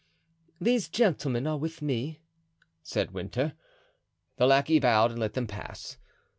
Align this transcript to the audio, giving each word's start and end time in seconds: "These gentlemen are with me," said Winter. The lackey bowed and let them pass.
"These 0.59 0.89
gentlemen 0.89 1.45
are 1.45 1.59
with 1.59 1.83
me," 1.83 2.21
said 2.81 3.11
Winter. 3.11 3.53
The 4.37 4.47
lackey 4.47 4.79
bowed 4.79 5.11
and 5.11 5.19
let 5.19 5.33
them 5.33 5.45
pass. 5.45 5.97